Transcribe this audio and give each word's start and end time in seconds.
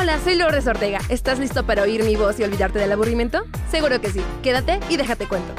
Hola, 0.00 0.20
soy 0.20 0.36
Lourdes 0.36 0.64
Ortega. 0.68 1.00
¿Estás 1.08 1.40
listo 1.40 1.66
para 1.66 1.82
oír 1.82 2.04
mi 2.04 2.14
voz 2.14 2.38
y 2.38 2.44
olvidarte 2.44 2.78
del 2.78 2.92
aburrimiento? 2.92 3.42
Seguro 3.68 4.00
que 4.00 4.10
sí. 4.10 4.22
Quédate 4.44 4.78
y 4.88 4.96
déjate 4.96 5.26
cuento. 5.26 5.52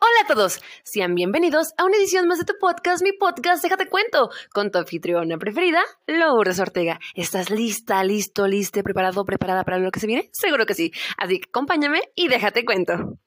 Hola 0.00 0.22
a 0.24 0.26
todos, 0.26 0.60
sean 0.82 1.14
bienvenidos 1.14 1.72
a 1.78 1.84
una 1.84 1.96
edición 1.96 2.26
más 2.26 2.40
de 2.40 2.46
tu 2.46 2.54
podcast, 2.58 3.00
mi 3.00 3.12
podcast 3.12 3.62
Déjate 3.62 3.86
Cuento, 3.86 4.30
con 4.52 4.72
tu 4.72 4.78
anfitriona 4.78 5.38
preferida, 5.38 5.82
Lourdes 6.08 6.58
Ortega. 6.58 6.98
¿Estás 7.14 7.50
lista, 7.50 8.02
listo, 8.02 8.48
liste, 8.48 8.82
preparado, 8.82 9.24
preparada 9.24 9.62
para 9.62 9.78
lo 9.78 9.92
que 9.92 10.00
se 10.00 10.08
viene? 10.08 10.30
Seguro 10.32 10.66
que 10.66 10.74
sí, 10.74 10.90
así 11.16 11.38
que 11.38 11.48
acompáñame 11.48 12.00
y 12.16 12.26
déjate 12.26 12.64
cuento. 12.64 13.20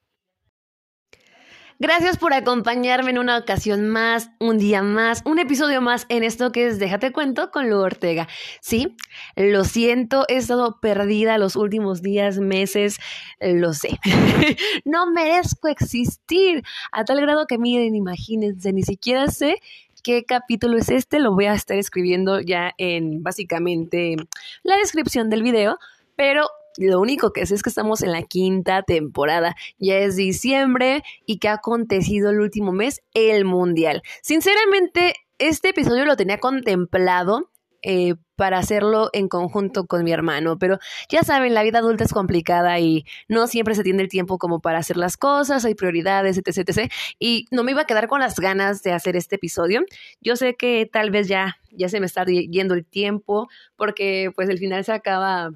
Gracias 1.80 2.18
por 2.18 2.34
acompañarme 2.34 3.12
en 3.12 3.20
una 3.20 3.38
ocasión 3.38 3.90
más, 3.90 4.30
un 4.40 4.58
día 4.58 4.84
más, 4.84 5.22
un 5.26 5.40
episodio 5.40 5.82
más 5.82 6.06
en 6.10 6.24
esto 6.24 6.52
que 6.52 6.68
es 6.68 6.80
Déjate 6.80 7.12
cuento 7.12 7.52
con 7.52 7.70
Lu 7.70 7.80
Ortega. 7.80 8.28
Sí, 8.62 8.96
lo 9.36 9.64
siento, 9.64 10.26
he 10.28 10.38
estado 10.38 10.80
perdida 10.80 11.38
los 11.38 11.56
últimos 11.56 12.02
días, 12.02 12.38
meses, 12.38 12.98
lo 13.40 13.74
sé. 13.74 14.00
no 14.86 15.12
merezco 15.12 15.68
existir 15.68 16.64
a 16.92 17.06
tal 17.06 17.22
grado 17.22 17.48
que 17.48 17.58
miren, 17.58 17.96
imagínense, 17.96 18.72
ni 18.72 18.84
siquiera 18.84 19.28
sé 19.28 19.56
qué 20.04 20.26
capítulo 20.26 20.78
es 20.78 20.90
este, 20.90 21.20
lo 21.20 21.34
voy 21.34 21.46
a 21.46 21.54
estar 21.54 21.78
escribiendo 21.78 22.42
ya 22.42 22.74
en 22.78 23.24
básicamente 23.24 24.18
la 24.62 24.78
descripción 24.78 25.30
del 25.30 25.44
video, 25.44 25.80
pero 26.16 26.48
lo 26.78 27.00
único 27.00 27.34
que 27.34 27.46
sé 27.46 27.56
es 27.56 27.64
que 27.64 27.70
estamos 27.70 28.02
en 28.02 28.12
la 28.12 28.24
quinta 28.24 28.84
temporada. 28.84 29.56
Ya 29.78 29.98
es 29.98 30.16
diciembre 30.16 31.04
y 31.26 31.40
que 31.40 31.50
ha 31.50 31.54
acontecido 31.54 32.30
el 32.30 32.40
último 32.40 32.72
mes, 32.72 33.02
el 33.14 33.46
Mundial. 33.46 34.02
Sinceramente, 34.22 35.14
este 35.38 35.70
episodio 35.70 36.06
lo 36.06 36.16
tenía 36.16 36.40
contemplado 36.40 37.50
eh, 37.86 38.16
para 38.38 38.60
hacerlo 38.60 39.10
en 39.12 39.28
conjunto 39.28 39.86
con 39.88 40.06
mi 40.06 40.12
hermano, 40.14 40.58
pero 40.58 40.80
ya 41.10 41.24
saben, 41.24 41.54
la 41.54 41.64
vida 41.64 41.80
adulta 41.80 42.06
es 42.06 42.14
complicada 42.14 42.80
y 42.80 43.06
no 43.28 43.46
siempre 43.48 43.76
se 43.76 43.84
tiene 43.84 44.02
el 44.02 44.08
tiempo 44.08 44.38
como 44.38 44.62
para 44.62 44.80
hacer 44.80 44.96
las 44.96 45.18
cosas, 45.18 45.66
hay 45.66 45.76
prioridades, 45.76 46.38
etc, 46.38 46.70
etc. 46.70 46.92
Y 47.20 47.46
no 47.52 47.64
me 47.64 47.72
iba 47.72 47.82
a 47.82 47.86
quedar 47.86 48.08
con 48.08 48.22
las 48.22 48.40
ganas 48.40 48.84
de 48.84 48.94
hacer 48.94 49.18
este 49.18 49.36
episodio. 49.36 49.82
Yo 50.22 50.38
sé 50.38 50.56
que 50.56 50.90
tal 50.92 51.12
vez 51.12 51.28
ya, 51.28 51.58
ya 51.72 51.90
se 51.90 52.00
me 52.00 52.06
está 52.06 52.24
yendo 52.26 52.74
el 52.74 52.86
tiempo 52.86 53.50
porque 53.76 54.32
pues 54.34 54.48
el 54.48 54.60
final 54.60 54.84
se 54.86 54.94
acaba 54.94 55.52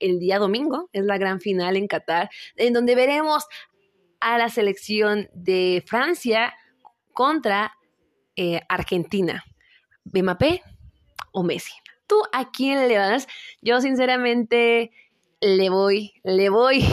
el 0.00 0.18
día 0.18 0.38
domingo, 0.38 0.88
es 0.92 1.04
la 1.04 1.18
gran 1.18 1.40
final 1.40 1.76
en 1.76 1.86
Qatar, 1.86 2.30
en 2.56 2.72
donde 2.72 2.94
veremos 2.94 3.46
a 4.20 4.38
la 4.38 4.48
selección 4.48 5.28
de 5.34 5.82
Francia 5.86 6.54
contra 7.12 7.72
eh, 8.36 8.60
Argentina. 8.68 9.44
¿Mbappé 10.04 10.62
o 11.32 11.42
Messi? 11.42 11.72
¿Tú 12.06 12.16
a 12.32 12.50
quién 12.50 12.88
le 12.88 12.98
vas? 12.98 13.26
Yo 13.62 13.80
sinceramente 13.80 14.90
le 15.40 15.68
voy, 15.70 16.12
le 16.22 16.48
voy 16.48 16.84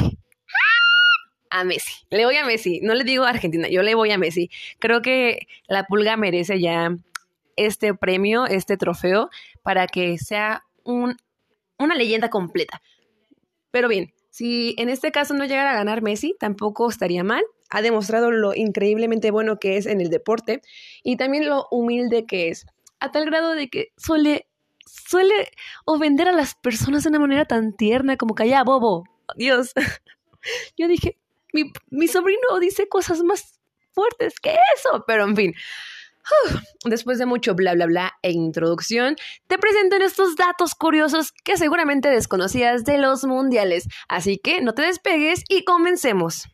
a 1.49 1.63
Messi. 1.63 2.05
Le 2.09 2.25
voy 2.25 2.37
a 2.37 2.45
Messi. 2.45 2.79
No 2.81 2.95
le 2.95 3.03
digo 3.03 3.25
a 3.25 3.29
Argentina, 3.29 3.67
yo 3.67 3.83
le 3.83 3.95
voy 3.95 4.11
a 4.11 4.17
Messi. 4.17 4.49
Creo 4.79 5.01
que 5.01 5.47
la 5.67 5.85
pulga 5.85 6.17
merece 6.17 6.59
ya 6.59 6.95
este 7.55 7.93
premio, 7.93 8.45
este 8.45 8.77
trofeo, 8.77 9.29
para 9.61 9.87
que 9.87 10.17
sea 10.17 10.63
un, 10.83 11.17
una 11.81 11.95
leyenda 11.95 12.29
completa. 12.29 12.81
Pero 13.71 13.87
bien, 13.87 14.13
si 14.29 14.75
en 14.77 14.89
este 14.89 15.11
caso 15.11 15.33
no 15.33 15.45
llegara 15.45 15.71
a 15.71 15.75
ganar 15.75 16.01
Messi, 16.01 16.35
tampoco 16.39 16.89
estaría 16.89 17.23
mal. 17.23 17.43
Ha 17.69 17.81
demostrado 17.81 18.31
lo 18.31 18.53
increíblemente 18.53 19.31
bueno 19.31 19.59
que 19.59 19.77
es 19.77 19.85
en 19.85 20.01
el 20.01 20.09
deporte 20.09 20.61
y 21.03 21.17
también 21.17 21.47
lo 21.47 21.67
humilde 21.71 22.25
que 22.25 22.49
es, 22.49 22.65
a 22.99 23.11
tal 23.11 23.25
grado 23.25 23.53
de 23.53 23.69
que 23.69 23.93
suele, 23.97 24.47
suele 24.85 25.33
ofender 25.85 26.27
a 26.27 26.33
las 26.33 26.55
personas 26.55 27.03
de 27.03 27.09
una 27.09 27.19
manera 27.19 27.45
tan 27.45 27.75
tierna 27.75 28.17
como 28.17 28.35
que 28.35 28.47
ya, 28.47 28.63
bobo, 28.63 29.05
Dios. 29.35 29.73
Yo 30.77 30.87
dije, 30.87 31.17
mi, 31.53 31.71
mi 31.89 32.07
sobrino 32.07 32.59
dice 32.59 32.87
cosas 32.87 33.21
más 33.23 33.59
fuertes 33.93 34.39
que 34.39 34.55
eso, 34.75 35.03
pero 35.05 35.25
en 35.25 35.35
fin, 35.35 35.53
Después 36.85 37.19
de 37.19 37.25
mucho 37.25 37.55
bla 37.55 37.73
bla 37.73 37.85
bla 37.85 38.13
e 38.21 38.31
introducción, 38.31 39.15
te 39.47 39.57
presento 39.57 39.97
estos 39.97 40.35
datos 40.35 40.75
curiosos 40.75 41.31
que 41.43 41.57
seguramente 41.57 42.09
desconocías 42.09 42.83
de 42.83 42.97
los 42.97 43.23
mundiales. 43.23 43.87
Así 44.07 44.37
que 44.37 44.61
no 44.61 44.73
te 44.73 44.83
despegues 44.83 45.43
y 45.49 45.63
comencemos. 45.63 46.47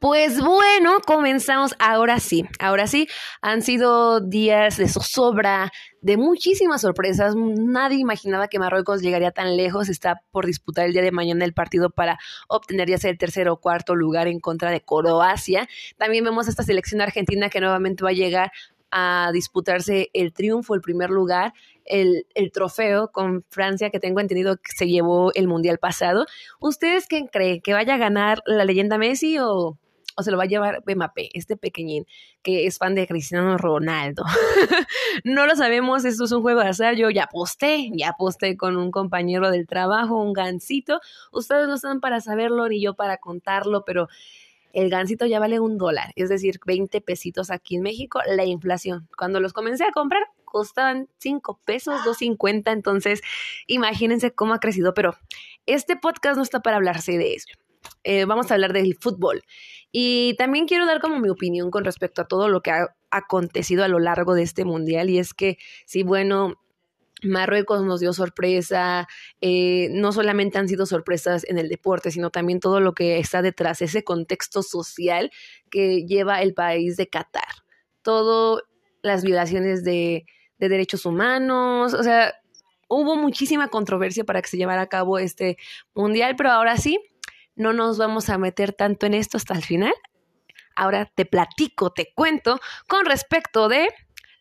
Pues 0.00 0.40
bueno, 0.40 0.98
comenzamos 1.06 1.74
ahora 1.78 2.20
sí. 2.20 2.46
Ahora 2.58 2.86
sí, 2.86 3.08
han 3.40 3.62
sido 3.62 4.20
días 4.20 4.76
de 4.76 4.88
zozobra, 4.88 5.70
de 6.00 6.16
muchísimas 6.16 6.82
sorpresas. 6.82 7.34
Nadie 7.36 7.98
imaginaba 7.98 8.48
que 8.48 8.58
Marruecos 8.58 9.00
llegaría 9.00 9.30
tan 9.30 9.56
lejos. 9.56 9.88
Está 9.88 10.20
por 10.30 10.46
disputar 10.46 10.86
el 10.86 10.92
día 10.92 11.02
de 11.02 11.12
mañana 11.12 11.44
el 11.44 11.54
partido 11.54 11.90
para 11.90 12.18
obtener 12.48 12.88
ya 12.88 12.98
sea 12.98 13.10
el 13.10 13.18
tercer 13.18 13.48
o 13.48 13.56
cuarto 13.56 13.94
lugar 13.94 14.28
en 14.28 14.40
contra 14.40 14.70
de 14.70 14.82
Croacia. 14.82 15.68
También 15.96 16.24
vemos 16.24 16.48
esta 16.48 16.62
selección 16.62 17.00
argentina 17.00 17.48
que 17.48 17.60
nuevamente 17.60 18.04
va 18.04 18.10
a 18.10 18.14
llegar 18.14 18.52
a 18.96 19.30
disputarse 19.32 20.08
el 20.12 20.32
triunfo, 20.32 20.76
el 20.76 20.80
primer 20.80 21.10
lugar, 21.10 21.52
el, 21.84 22.26
el, 22.36 22.52
trofeo 22.52 23.10
con 23.10 23.44
Francia 23.50 23.90
que 23.90 23.98
tengo 23.98 24.20
entendido 24.20 24.56
que 24.56 24.70
se 24.72 24.86
llevó 24.86 25.32
el 25.34 25.48
Mundial 25.48 25.78
pasado. 25.78 26.26
¿Ustedes 26.60 27.06
quién 27.08 27.26
creen? 27.26 27.60
¿Que 27.60 27.72
vaya 27.72 27.94
a 27.94 27.98
ganar 27.98 28.40
la 28.46 28.64
leyenda 28.64 28.96
Messi 28.96 29.38
o, 29.40 29.76
o 30.16 30.22
se 30.22 30.30
lo 30.30 30.36
va 30.36 30.44
a 30.44 30.46
llevar 30.46 30.82
Mbappé, 30.86 31.30
este 31.34 31.56
pequeñín 31.56 32.06
que 32.42 32.66
es 32.66 32.78
fan 32.78 32.94
de 32.94 33.06
Cristiano 33.06 33.56
Ronaldo. 33.56 34.22
no 35.24 35.46
lo 35.46 35.56
sabemos, 35.56 36.04
esto 36.04 36.24
es 36.24 36.32
un 36.32 36.42
juego 36.42 36.60
de 36.60 36.68
azar. 36.68 36.94
Yo 36.94 37.10
ya 37.10 37.24
aposté, 37.24 37.90
ya 37.94 38.10
aposté 38.10 38.56
con 38.56 38.76
un 38.76 38.90
compañero 38.90 39.50
del 39.50 39.66
trabajo, 39.66 40.22
un 40.22 40.34
gancito. 40.34 41.00
Ustedes 41.32 41.66
no 41.66 41.74
están 41.74 42.00
para 42.00 42.20
saberlo 42.20 42.68
ni 42.68 42.82
yo 42.82 42.94
para 42.94 43.16
contarlo, 43.16 43.84
pero 43.84 44.08
el 44.74 44.90
gancito 44.90 45.24
ya 45.24 45.38
vale 45.38 45.60
un 45.60 45.78
dólar, 45.78 46.12
es 46.16 46.28
decir, 46.28 46.58
20 46.66 47.00
pesitos 47.00 47.50
aquí 47.50 47.76
en 47.76 47.82
México. 47.82 48.20
La 48.26 48.44
inflación, 48.44 49.08
cuando 49.16 49.40
los 49.40 49.52
comencé 49.52 49.84
a 49.84 49.92
comprar, 49.92 50.22
costaban 50.44 51.08
5 51.18 51.60
pesos, 51.64 52.00
2.50, 52.04 52.72
entonces 52.72 53.22
imagínense 53.68 54.32
cómo 54.32 54.52
ha 54.52 54.60
crecido, 54.60 54.92
pero 54.92 55.16
este 55.66 55.96
podcast 55.96 56.36
no 56.36 56.42
está 56.42 56.60
para 56.60 56.76
hablarse 56.76 57.16
de 57.16 57.34
eso. 57.34 57.48
Eh, 58.02 58.24
vamos 58.24 58.50
a 58.50 58.54
hablar 58.54 58.72
del 58.72 58.96
fútbol. 59.00 59.42
Y 59.92 60.34
también 60.38 60.66
quiero 60.66 60.86
dar 60.86 61.00
como 61.00 61.20
mi 61.20 61.28
opinión 61.28 61.70
con 61.70 61.84
respecto 61.84 62.22
a 62.22 62.26
todo 62.26 62.48
lo 62.48 62.60
que 62.60 62.72
ha 62.72 62.96
acontecido 63.10 63.84
a 63.84 63.88
lo 63.88 64.00
largo 64.00 64.34
de 64.34 64.42
este 64.42 64.64
mundial. 64.64 65.08
Y 65.08 65.18
es 65.18 65.34
que, 65.34 65.56
sí, 65.86 66.02
bueno, 66.02 66.54
Marruecos 67.24 67.82
nos 67.84 68.00
dio 68.00 68.12
sorpresa, 68.12 69.08
eh, 69.40 69.88
no 69.92 70.12
solamente 70.12 70.58
han 70.58 70.68
sido 70.68 70.86
sorpresas 70.86 71.44
en 71.48 71.58
el 71.58 71.68
deporte, 71.68 72.10
sino 72.10 72.30
también 72.30 72.60
todo 72.60 72.80
lo 72.80 72.94
que 72.94 73.18
está 73.18 73.42
detrás, 73.42 73.82
ese 73.82 74.04
contexto 74.04 74.62
social 74.62 75.30
que 75.70 76.04
lleva 76.06 76.42
el 76.42 76.54
país 76.54 76.96
de 76.96 77.08
Qatar. 77.08 77.44
Todo 78.02 78.62
las 79.02 79.22
violaciones 79.22 79.84
de, 79.84 80.24
de 80.58 80.68
derechos 80.68 81.06
humanos, 81.06 81.94
o 81.94 82.02
sea, 82.02 82.34
hubo 82.88 83.16
muchísima 83.16 83.68
controversia 83.68 84.24
para 84.24 84.40
que 84.42 84.48
se 84.48 84.56
llevara 84.56 84.82
a 84.82 84.88
cabo 84.88 85.18
este 85.18 85.56
mundial, 85.94 86.36
pero 86.36 86.50
ahora 86.50 86.76
sí, 86.76 86.98
no 87.56 87.72
nos 87.72 87.98
vamos 87.98 88.28
a 88.30 88.38
meter 88.38 88.72
tanto 88.72 89.06
en 89.06 89.14
esto 89.14 89.36
hasta 89.36 89.54
el 89.54 89.62
final. 89.62 89.94
Ahora 90.76 91.06
te 91.06 91.24
platico, 91.24 91.92
te 91.92 92.12
cuento 92.14 92.58
con 92.88 93.04
respecto 93.04 93.68
de 93.68 93.88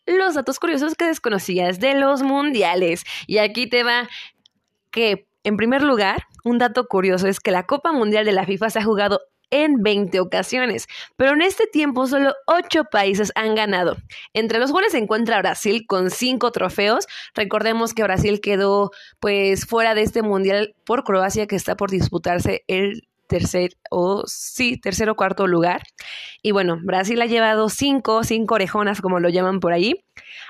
los 0.06 0.36
datos 0.36 0.60
curiosos 0.60 0.96
que 0.96 1.06
desconocías 1.06 1.80
de 1.80 1.96
los 1.96 2.22
mundiales. 2.22 3.04
Y 3.28 3.38
aquí 3.38 3.68
te 3.68 3.84
va 3.84 4.10
que, 4.92 5.28
en 5.44 5.58
primer 5.58 5.82
lugar, 5.82 6.28
un 6.44 6.58
dato 6.58 6.88
curioso 6.88 7.28
es 7.28 7.40
que 7.40 7.52
la 7.52 7.66
Copa 7.66 7.92
Mundial 7.92 8.26
de 8.26 8.32
la 8.32 8.46
FIFA 8.46 8.70
se 8.70 8.80
ha 8.80 8.84
jugado 8.84 9.22
en 9.50 9.84
20 9.84 10.20
ocasiones, 10.20 10.88
pero 11.16 11.34
en 11.34 11.42
este 11.42 11.68
tiempo 11.68 12.08
solo 12.08 12.34
8 12.48 12.86
países 12.92 13.32
han 13.36 13.54
ganado. 13.54 13.98
Entre 14.34 14.58
los 14.58 14.72
cuales 14.72 14.94
se 14.94 14.98
encuentra 14.98 15.40
Brasil 15.40 15.86
con 15.88 16.10
5 16.10 16.52
trofeos. 16.52 17.06
Recordemos 17.36 17.94
que 17.94 18.02
Brasil 18.02 18.42
quedó 18.42 18.90
pues 19.20 19.68
fuera 19.68 19.94
de 19.94 20.02
este 20.02 20.24
mundial 20.24 20.76
por 20.86 21.04
Croacia 21.04 21.46
que 21.46 21.56
está 21.56 21.76
por 21.76 21.92
disputarse 21.92 22.64
el 22.68 23.08
tercer 23.28 23.72
o 23.90 24.24
sí, 24.28 24.78
tercer 24.78 25.10
o 25.10 25.16
cuarto 25.16 25.48
lugar. 25.48 25.84
Y 26.42 26.52
bueno, 26.52 26.80
Brasil 26.84 27.22
ha 27.22 27.26
llevado 27.26 27.70
cinco, 27.70 28.24
cinco 28.24 28.56
orejonas, 28.56 29.02
como 29.02 29.20
lo 29.20 29.30
llaman 29.30 29.60
por 29.60 29.74
ahí. 29.74 30.06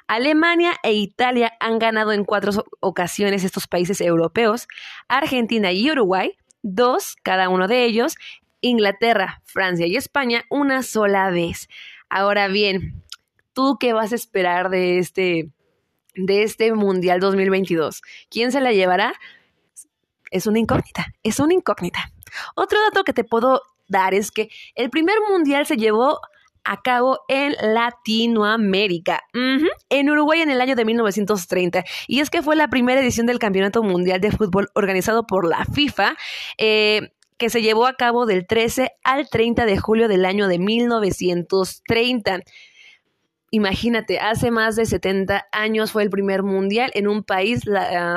Alemania 0.08 0.74
e 0.84 0.94
Italia 0.94 1.54
han 1.60 1.80
ganado 1.80 2.12
en 2.12 2.26
cuatro 2.26 2.52
ocasiones 2.80 3.44
estos 3.44 3.68
países 3.68 4.02
europeos. 4.02 4.68
Argentina 5.08 5.72
y 5.72 5.90
Uruguay, 5.90 6.38
dos 6.62 7.16
cada 7.24 7.50
uno 7.50 7.68
de 7.68 7.86
ellos. 7.86 8.16
Inglaterra, 8.62 9.42
Francia 9.44 9.86
y 9.88 9.98
España 9.98 10.46
una 10.50 10.84
sola 10.84 11.30
vez. 11.30 11.68
Ahora 12.10 12.48
bien, 12.48 13.04
¿tú 13.54 13.78
qué 13.80 13.94
vas 13.94 14.14
a 14.14 14.16
esperar 14.16 14.70
de 14.70 15.00
este, 15.00 15.50
de 16.16 16.44
este 16.44 16.74
Mundial 16.74 17.20
2022? 17.20 18.02
¿Quién 18.30 18.52
se 18.52 18.62
la 18.62 18.72
llevará? 18.72 19.14
Es 20.32 20.48
una 20.48 20.60
incógnita, 20.60 21.14
es 21.24 21.40
una 21.40 21.54
incógnita. 21.54 22.13
Otro 22.56 22.80
dato 22.82 23.04
que 23.04 23.14
te 23.14 23.24
puedo 23.24 23.62
dar 23.88 24.14
es 24.14 24.32
que 24.32 24.50
el 24.76 24.90
primer 24.90 25.16
Mundial 25.30 25.66
se 25.66 25.78
llevó 25.78 26.20
a 26.64 26.82
cabo 26.82 27.20
en 27.28 27.56
Latinoamérica, 27.74 29.22
en 29.90 30.10
Uruguay 30.10 30.42
en 30.42 30.50
el 30.50 30.62
año 30.62 30.76
de 30.76 30.86
1930. 30.86 31.84
Y 32.08 32.22
es 32.22 32.30
que 32.30 32.42
fue 32.42 32.56
la 32.56 32.70
primera 32.70 33.02
edición 33.02 33.26
del 33.26 33.40
Campeonato 33.40 33.84
Mundial 33.84 34.22
de 34.22 34.32
Fútbol 34.32 34.70
organizado 34.74 35.28
por 35.28 35.48
la 35.48 35.66
FIFA. 35.66 36.16
Eh, 36.58 37.10
que 37.38 37.50
se 37.50 37.62
llevó 37.62 37.88
a 37.88 37.96
cabo 37.96 38.26
del 38.26 38.48
13 38.48 38.92
al 39.04 39.28
30 39.28 39.66
de 39.66 39.78
julio 39.78 40.08
del 40.08 40.24
año 40.24 40.48
de 40.48 40.60
1930. 40.60 42.40
Imagínate, 43.52 44.20
hace 44.20 44.50
más 44.50 44.78
de 44.78 44.86
70 44.86 45.48
años 45.52 45.92
fue 45.92 46.04
el 46.04 46.10
primer 46.10 46.44
mundial 46.44 46.92
en 46.94 47.08
un 47.08 47.24
país 47.24 47.62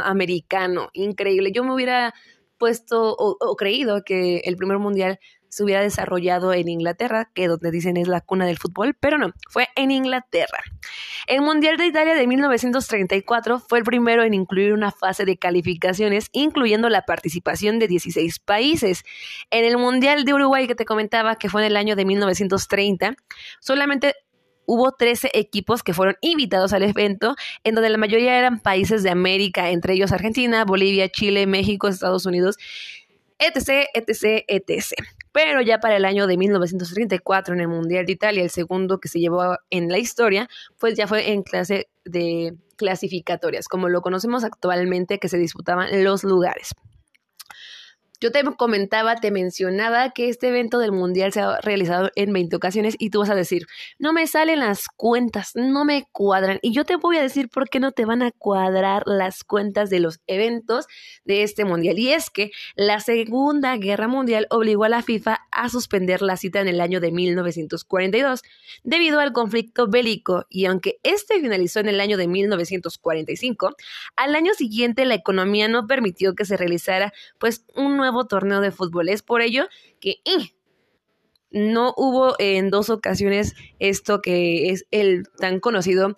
americano. 0.05 0.91
Increíble. 0.93 1.51
Yo 1.53 1.65
me 1.65 1.75
hubiera 1.75 2.15
puesto 2.59 3.15
o, 3.19 3.57
creído 3.57 4.03
que 4.05 4.39
el 4.45 4.57
primer 4.57 4.79
mundial 4.79 5.19
se 5.49 5.65
hubiera 5.65 5.81
desarrollado 5.81 6.53
en 6.53 6.69
Inglaterra, 6.69 7.31
que 7.33 7.49
donde 7.49 7.71
dicen 7.71 7.97
es 7.97 8.09
la 8.09 8.21
cuna 8.21 8.47
del 8.47 8.59
fútbol, 8.59 8.95
pero 8.99 9.17
no, 9.17 9.33
fue 9.49 9.69
en 9.75 9.91
Inglaterra. 9.91 10.59
El 11.27 11.41
Mundial 11.41 11.77
de 11.77 11.87
Italia 11.87 12.15
de 12.15 12.27
1934 12.27 13.61
fue 13.61 13.79
el 13.79 13.85
primero 13.85 14.23
en 14.23 14.35
incluir 14.35 14.73
una 14.73 14.91
fase 14.91 15.25
de 15.25 15.39
calificaciones, 15.39 16.29
incluyendo 16.33 16.89
la 16.89 17.03
participación 17.03 17.79
de 17.79 17.89
16 17.89 18.39
países. 18.41 19.05
En 19.51 19.65
el 19.65 19.79
Mundial 19.79 20.25
de 20.25 20.35
Uruguay 20.35 20.67
que 20.67 20.75
te 20.75 20.85
comentaba, 20.85 21.37
que 21.37 21.49
fue 21.49 21.63
en 21.63 21.69
el 21.69 21.77
año 21.77 21.97
de 21.97 22.05
1930, 22.05 23.17
solamente 23.61 24.15
hubo 24.67 24.93
13 24.93 25.31
equipos 25.35 25.83
que 25.83 25.95
fueron 25.95 26.17
invitados 26.21 26.73
al 26.73 26.83
evento, 26.83 27.35
en 27.65 27.75
donde 27.75 27.91
la 27.91 27.99
mayoría 27.99 28.39
eran 28.39 28.61
países 28.61 29.03
de 29.03 29.11
América, 29.11 29.71
entre 29.71 29.95
ellos 29.95 30.13
Argentina, 30.13 30.65
Bolivia, 30.65 31.09
Chile, 31.09 31.47
México, 31.47 31.89
Estados 31.89 32.27
Unidos, 32.27 32.57
etc., 33.39 33.87
etc., 33.95 34.45
etc. 34.49 34.93
Pero 35.33 35.61
ya 35.61 35.79
para 35.81 35.97
el 35.97 36.05
año 36.05 36.27
de 36.27 36.37
1934, 36.37 37.55
en 37.55 37.61
el 37.61 37.69
Mundial 37.69 38.07
de 38.07 38.13
Italia, 38.13 38.43
el 38.43 38.51
segundo 38.51 38.99
que 38.99 39.09
se 39.09 39.21
llevó 39.21 39.57
en 39.71 39.89
la 39.89 39.99
historia, 39.99 40.49
pues 40.79 40.95
ya 40.95 41.07
fue 41.07 41.33
en 41.33 41.43
clase 41.43 41.89
de 42.05 42.55
clasificatorias, 42.77 43.69
como 43.69 43.89
lo 43.89 44.03
conocemos 44.03 44.45
actualmente, 44.45 45.19
que 45.19 45.29
se 45.29 45.39
disputaban 45.39 46.05
los 46.05 46.25
lugares. 46.25 46.73
Yo 48.21 48.33
te 48.33 48.43
comentaba, 48.57 49.17
te 49.17 49.31
mencionaba 49.31 50.11
que 50.11 50.29
este 50.29 50.49
evento 50.49 50.79
del 50.79 50.93
Mundial 50.93 51.33
se 51.33 51.41
ha 51.41 51.61
realizado 51.61 52.11
en 52.17 52.33
20 52.33 52.57
ocasiones 52.57 52.97
y 52.99 53.11
tú 53.11 53.21
vas 53.21 53.31
a 53.31 53.35
decir, 53.35 53.67
no 53.99 54.13
me 54.13 54.27
salen 54.27 54.61
las 54.61 54.87
cuentas, 54.89 55.53
no 55.55 55.85
me 55.85 56.07
cuadran. 56.13 56.59
Y 56.63 56.73
yo 56.73 56.85
te 56.85 56.97
voy 56.97 57.19
a 57.19 57.23
decir 57.23 57.49
por 57.49 57.69
qué 57.69 57.81
no 57.81 57.93
te 57.93 58.05
van 58.05 58.23
a 58.23 58.31
cuadrar 58.31 59.03
las 59.07 59.45
cuentas 59.45 59.91
de 59.91 60.01
los 60.01 60.21
eventos 60.27 60.87
de 61.25 61.43
este 61.43 61.65
Mundial. 61.65 61.99
Y 61.99 62.13
es 62.13 62.31
que 62.31 62.51
la 62.75 63.01
Segunda 63.01 63.77
Guerra 63.77 64.09
Mundial 64.09 64.47
obligó 64.51 64.85
a 64.85 64.89
la 64.89 65.03
FIFA 65.03 65.41
a 65.51 65.69
suspender 65.69 66.23
la 66.23 66.37
cita 66.37 66.61
en 66.61 66.69
el 66.69 66.81
año 66.81 67.01
de 67.01 67.13
1942 67.13 68.43
debido 68.83 69.21
al 69.21 69.33
conflicto 69.33 69.89
bélico. 69.89 70.47
Y 70.49 70.67
aunque 70.67 70.99
este 71.03 71.41
finalizó 71.41 71.81
en 71.81 71.89
el 71.89 72.01
año 72.01 72.17
de 72.17 72.29
1945, 72.29 73.75
al 74.17 74.35
año 74.35 74.55
siguiente 74.55 75.05
la 75.05 75.15
economía 75.15 75.69
no 75.69 75.87
permitió 75.87 76.35
que 76.35 76.45
se 76.45 76.57
realizara 76.57 77.13
pues 77.39 77.65
un 77.75 77.97
nuevo 77.97 78.06
torneo 78.27 78.61
de 78.61 78.71
fútbol. 78.71 79.09
Es 79.09 79.23
por 79.23 79.43
ello 79.43 79.69
que 80.01 80.17
eh, 80.25 80.55
no 81.51 81.95
hubo 81.97 82.35
en 82.39 82.71
dos 82.71 82.91
ocasiones 82.91 83.55
esto 83.79 84.21
que 84.21 84.71
es 84.71 84.87
el 84.91 85.29
tan 85.39 85.61
conocido, 85.61 86.15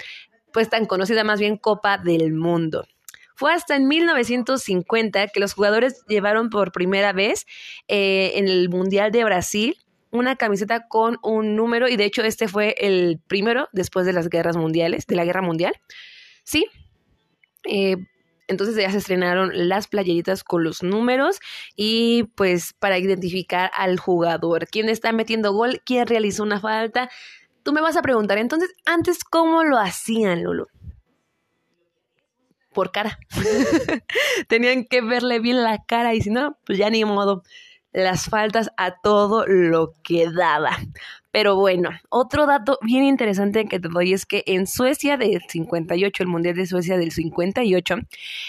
pues 0.53 0.69
tan 0.69 0.87
conocida 0.87 1.25
más 1.25 1.41
bien 1.41 1.57
Copa 1.57 1.99
del 1.99 2.33
Mundo. 2.33 2.87
Fue 3.35 3.53
hasta 3.53 3.77
en 3.77 3.87
1950 3.87 5.29
que 5.29 5.41
los 5.41 5.55
jugadores 5.55 6.05
llevaron 6.09 6.51
por 6.51 6.73
primera 6.73 7.13
vez 7.13 7.47
eh, 7.87 8.33
en 8.35 8.49
el 8.49 8.69
Mundial 8.69 9.13
de 9.13 9.25
Brasil 9.25 9.77
una 10.11 10.37
camiseta 10.37 10.89
con 10.89 11.19
un 11.23 11.55
número 11.55 11.89
y 11.89 11.97
de 11.97 12.05
hecho 12.05 12.23
este 12.23 12.49
fue 12.49 12.75
el 12.79 13.21
primero 13.27 13.69
después 13.73 14.07
de 14.07 14.13
las 14.13 14.29
guerras 14.29 14.57
mundiales, 14.57 15.07
de 15.07 15.17
la 15.17 15.25
guerra 15.25 15.43
mundial. 15.43 15.75
Sí, 16.45 16.67
eh, 17.65 17.97
entonces 18.49 18.77
ya 18.77 18.91
se 18.91 18.99
estrenaron 18.99 19.51
las 19.69 19.87
playeritas 19.87 20.43
con 20.43 20.65
los 20.65 20.83
números 20.83 21.39
y 21.77 22.25
pues 22.35 22.73
para 22.73 22.99
identificar 22.99 23.71
al 23.75 23.99
jugador, 23.99 24.67
quién 24.67 24.89
está 24.89 25.13
metiendo 25.13 25.53
gol, 25.53 25.81
quién 25.85 26.07
realizó 26.07 26.43
una 26.43 26.61
falta. 26.61 27.11
Tú 27.63 27.73
me 27.73 27.81
vas 27.81 27.97
a 27.97 28.03
preguntar, 28.03 28.39
entonces, 28.39 28.71
antes, 28.87 29.23
¿cómo 29.23 29.63
lo 29.63 29.79
hacían, 29.79 30.43
Lulu? 30.43 30.67
Por 32.73 32.91
cara. 32.91 33.19
Tenían 34.49 34.85
que 34.85 35.03
verle 35.03 35.39
bien 35.41 35.63
la 35.63 35.85
cara 35.85 36.15
y 36.15 36.23
si 36.23 36.31
no, 36.31 36.59
pues 36.65 36.79
ya 36.79 36.89
ni 36.89 37.05
modo 37.05 37.43
las 37.93 38.27
faltas 38.27 38.71
a 38.77 39.01
todo 39.01 39.47
lo 39.47 39.93
que 40.03 40.31
daba. 40.31 40.79
Pero 41.31 41.57
bueno, 41.57 41.91
otro 42.09 42.47
dato 42.47 42.79
bien 42.81 43.05
interesante 43.05 43.67
que 43.67 43.79
te 43.79 43.89
doy 43.89 44.15
es 44.15 44.25
que 44.25 44.45
en 44.47 44.67
Suecia 44.67 45.17
del 45.17 45.43
58, 45.47 46.23
el 46.23 46.29
Mundial 46.29 46.55
de 46.55 46.67
Suecia 46.67 46.97
del 46.97 47.13
58, 47.13 47.97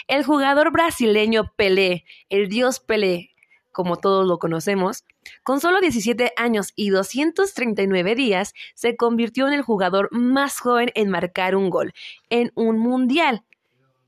el 0.07 0.23
jugador 0.23 0.71
brasileño 0.71 1.51
Pelé, 1.55 2.05
el 2.29 2.47
dios 2.47 2.79
Pelé, 2.79 3.31
como 3.71 3.97
todos 3.97 4.25
lo 4.25 4.39
conocemos, 4.39 5.03
con 5.43 5.59
solo 5.59 5.81
17 5.81 6.31
años 6.37 6.71
y 6.75 6.89
239 6.89 8.15
días, 8.15 8.53
se 8.75 8.95
convirtió 8.95 9.47
en 9.47 9.53
el 9.53 9.61
jugador 9.61 10.09
más 10.11 10.59
joven 10.59 10.91
en 10.95 11.09
marcar 11.09 11.55
un 11.55 11.69
gol 11.69 11.93
en 12.29 12.51
un 12.55 12.79
mundial 12.79 13.43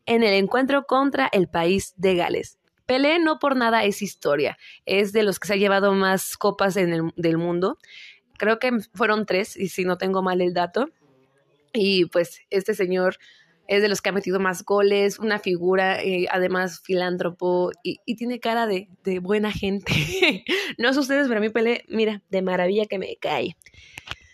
en 0.06 0.24
el 0.24 0.34
encuentro 0.34 0.86
contra 0.86 1.30
el 1.32 1.48
país 1.48 1.94
de 1.98 2.16
Gales. 2.16 2.58
Pelé 2.86 3.20
no 3.20 3.40
por 3.40 3.56
nada 3.56 3.86
es 3.86 4.02
historia, 4.02 4.58
es 4.86 5.14
de 5.14 5.24
los 5.24 5.40
que 5.40 5.48
se 5.48 5.54
ha 5.54 5.58
llevado 5.58 5.94
más 5.94 6.36
copas 6.36 6.76
en 6.76 6.92
el, 6.92 7.14
del 7.16 7.38
mundo. 7.38 7.78
Creo 8.42 8.58
que 8.58 8.72
fueron 8.96 9.28
tres, 9.28 9.56
y 9.56 9.68
si 9.68 9.86
no 9.86 10.00
tengo 10.00 10.24
mal 10.24 10.42
el 10.42 10.56
dato. 10.56 10.90
Y 11.74 12.06
pues 12.06 12.42
este 12.50 12.74
señor 12.74 13.18
es 13.68 13.84
de 13.84 13.88
los 13.88 14.02
que 14.02 14.10
ha 14.10 14.14
metido 14.14 14.40
más 14.40 14.66
goles, 14.66 15.20
una 15.20 15.38
figura, 15.38 16.02
eh, 16.02 16.26
además 16.32 16.82
filántropo, 16.84 17.70
y, 17.84 18.00
y 18.04 18.16
tiene 18.16 18.40
cara 18.40 18.66
de, 18.66 18.90
de, 19.04 19.20
buena 19.20 19.52
gente. 19.52 19.94
no 20.80 20.92
sé 20.92 21.00
ustedes, 21.02 21.28
pero 21.28 21.38
a 21.38 21.42
mí 21.42 21.50
Pelé, 21.50 21.86
mira, 21.88 22.24
de 22.32 22.42
maravilla 22.42 22.88
que 22.88 22.98
me 22.98 23.16
cae. 23.18 23.56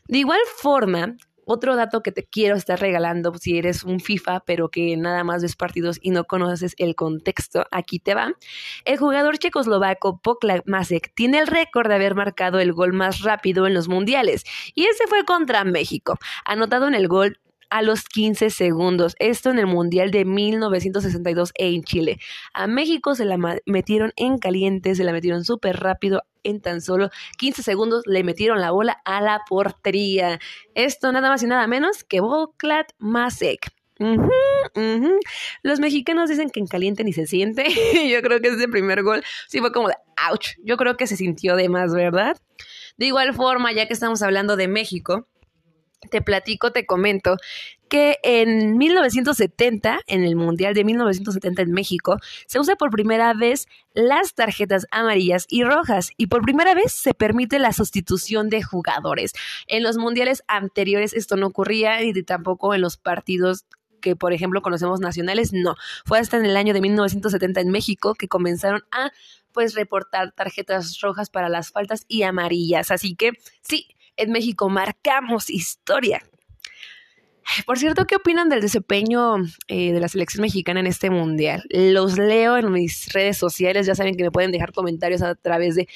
De 0.07 0.19
igual 0.19 0.39
forma, 0.55 1.17
otro 1.47 1.75
dato 1.75 2.03
que 2.03 2.11
te 2.11 2.25
quiero 2.25 2.55
estar 2.55 2.79
regalando 2.79 3.33
si 3.37 3.57
eres 3.57 3.83
un 3.83 3.99
FIFA, 3.99 4.41
pero 4.41 4.69
que 4.69 4.95
nada 4.97 5.23
más 5.23 5.41
ves 5.41 5.55
partidos 5.55 5.97
y 6.01 6.11
no 6.11 6.25
conoces 6.25 6.75
el 6.77 6.93
contexto, 6.93 7.65
aquí 7.71 7.99
te 7.99 8.13
va. 8.13 8.33
El 8.83 8.97
jugador 8.97 9.37
checoslovaco 9.37 10.19
Pokla 10.21 10.61
Masek 10.65 11.13
tiene 11.15 11.39
el 11.39 11.47
récord 11.47 11.87
de 11.87 11.95
haber 11.95 12.15
marcado 12.15 12.59
el 12.59 12.73
gol 12.73 12.93
más 12.93 13.21
rápido 13.21 13.65
en 13.65 13.73
los 13.73 13.87
mundiales 13.87 14.43
y 14.75 14.85
ese 14.85 15.07
fue 15.07 15.23
contra 15.23 15.63
México, 15.63 16.17
anotado 16.45 16.87
en 16.87 16.95
el 16.95 17.07
gol 17.07 17.39
a 17.69 17.81
los 17.81 18.05
15 18.05 18.49
segundos. 18.49 19.15
Esto 19.19 19.49
en 19.49 19.59
el 19.59 19.67
Mundial 19.67 20.11
de 20.11 20.25
1962 20.25 21.51
en 21.55 21.83
Chile. 21.83 22.19
A 22.53 22.67
México 22.67 23.15
se 23.15 23.25
la 23.25 23.37
metieron 23.65 24.13
en 24.15 24.37
caliente, 24.37 24.95
se 24.95 25.03
la 25.03 25.11
metieron 25.11 25.43
súper 25.43 25.77
rápido. 25.77 26.23
En 26.43 26.61
tan 26.61 26.81
solo 26.81 27.09
15 27.39 27.61
segundos 27.61 28.03
le 28.05 28.23
metieron 28.23 28.61
la 28.61 28.71
bola 28.71 29.01
a 29.03 29.21
la 29.21 29.41
portería. 29.49 30.39
Esto 30.75 31.11
nada 31.11 31.29
más 31.29 31.43
y 31.43 31.47
nada 31.47 31.67
menos 31.67 32.03
que 32.03 32.21
Boklat 32.21 32.91
Masek. 32.99 33.71
Los 35.63 35.79
mexicanos 35.79 36.29
dicen 36.29 36.49
que 36.49 36.59
en 36.59 36.67
caliente 36.67 37.03
ni 37.03 37.13
se 37.13 37.25
siente. 37.25 37.65
Yo 38.09 38.21
creo 38.21 38.39
que 38.41 38.49
ese 38.49 38.67
primer 38.67 39.03
gol 39.03 39.23
sí 39.47 39.59
fue 39.59 39.71
como 39.71 39.87
de 39.87 39.95
ouch. 40.29 40.55
Yo 40.63 40.77
creo 40.77 40.97
que 40.97 41.07
se 41.07 41.17
sintió 41.17 41.55
de 41.55 41.69
más, 41.69 41.93
¿verdad? 41.93 42.37
De 42.97 43.05
igual 43.07 43.33
forma, 43.33 43.71
ya 43.73 43.87
que 43.87 43.93
estamos 43.93 44.21
hablando 44.21 44.55
de 44.55 44.67
México, 44.67 45.27
te 46.09 46.21
platico, 46.21 46.71
te 46.71 46.85
comento 46.85 47.37
que 47.89 48.17
en 48.23 48.77
1970, 48.77 50.01
en 50.07 50.23
el 50.23 50.35
Mundial 50.35 50.73
de 50.73 50.83
1970 50.83 51.61
en 51.61 51.71
México, 51.71 52.17
se 52.45 52.59
usa 52.59 52.75
por 52.75 52.89
primera 52.89 53.33
vez 53.33 53.67
las 53.93 54.33
tarjetas 54.33 54.87
amarillas 54.91 55.45
y 55.49 55.63
rojas 55.63 56.11
y 56.17 56.27
por 56.27 56.41
primera 56.41 56.73
vez 56.73 56.91
se 56.91 57.13
permite 57.13 57.59
la 57.59 57.73
sustitución 57.73 58.49
de 58.49 58.61
jugadores. 58.61 59.33
En 59.67 59.83
los 59.83 59.97
mundiales 59.97 60.43
anteriores 60.47 61.13
esto 61.13 61.37
no 61.37 61.47
ocurría 61.47 62.03
y 62.03 62.13
tampoco 62.23 62.73
en 62.73 62.81
los 62.81 62.97
partidos 62.97 63.65
que 64.01 64.15
por 64.15 64.33
ejemplo 64.33 64.61
conocemos 64.61 64.99
nacionales, 64.99 65.53
no. 65.53 65.75
Fue 66.05 66.19
hasta 66.19 66.37
en 66.37 66.45
el 66.45 66.57
año 66.57 66.73
de 66.73 66.81
1970 66.81 67.61
en 67.61 67.69
México 67.69 68.13
que 68.13 68.27
comenzaron 68.27 68.83
a 68.91 69.11
pues 69.53 69.73
reportar 69.73 70.33
tarjetas 70.33 70.99
rojas 71.01 71.29
para 71.31 71.49
las 71.49 71.71
faltas 71.71 72.05
y 72.07 72.23
amarillas. 72.23 72.91
Así 72.91 73.15
que 73.15 73.31
sí, 73.61 73.87
en 74.17 74.31
México 74.31 74.69
marcamos 74.69 75.49
historia. 75.49 76.21
Por 77.65 77.79
cierto, 77.79 78.05
¿qué 78.05 78.17
opinan 78.17 78.49
del 78.49 78.59
desempeño 78.59 79.37
eh, 79.69 79.93
de 79.93 80.01
la 80.01 80.09
selección 80.09 80.41
mexicana 80.41 80.81
en 80.81 80.87
este 80.87 81.09
mundial? 81.09 81.63
Los 81.69 82.17
leo 82.17 82.57
en 82.57 82.69
mis 82.71 83.13
redes 83.13 83.37
sociales, 83.37 83.85
ya 83.85 83.95
saben 83.95 84.17
que 84.17 84.23
me 84.23 84.31
pueden 84.31 84.51
dejar 84.51 84.73
comentarios 84.73 85.21
a 85.21 85.33
través 85.35 85.75
de 85.75 85.87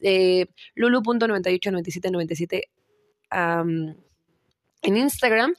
eh, 0.00 0.46
lulu.989797 0.76 2.68
en 4.82 4.96
Instagram, 4.96 5.54